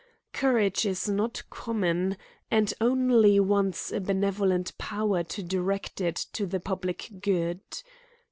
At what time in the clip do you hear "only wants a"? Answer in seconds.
2.81-4.01